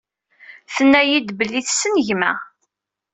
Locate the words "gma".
2.07-2.31